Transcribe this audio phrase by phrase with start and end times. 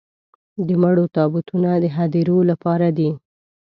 [0.67, 3.09] د مړو تابوتونه د هديرو لپاره دي.